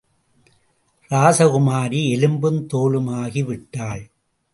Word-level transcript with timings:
ராசகுமாரி 1.11 2.09
எலும்பும் 2.09 2.67
தோலுமாகிவிட்டாள். 2.73 4.03